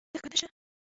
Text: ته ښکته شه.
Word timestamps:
ته 0.11 0.15
ښکته 0.19 0.37
شه. 0.39 0.47